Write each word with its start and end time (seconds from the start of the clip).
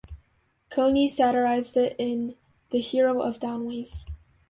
Coney 0.71 1.07
satirised 1.07 1.77
it 1.77 1.95
in 1.99 2.35
"The 2.71 2.79
Hero 2.79 3.21
of 3.21 3.37
Downways". 3.39 4.07